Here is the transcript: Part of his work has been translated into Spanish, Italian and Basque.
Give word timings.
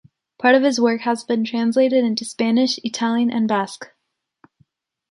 Part 0.39 0.55
of 0.55 0.63
his 0.63 0.81
work 0.81 1.01
has 1.01 1.23
been 1.23 1.43
translated 1.43 2.03
into 2.03 2.25
Spanish, 2.25 2.79
Italian 2.83 3.29
and 3.29 3.47
Basque. 3.47 3.91